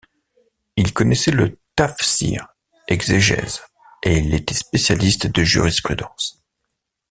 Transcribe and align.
Il 0.77 0.93
connaissait 0.95 1.29
le 1.29 1.59
tafsir 1.75 2.47
–Exégèse– 2.87 3.61
et 4.01 4.17
il 4.17 4.33
était 4.33 4.55
spécialiste 4.55 5.27
de 5.27 5.43
jurisprudence. 5.43 6.43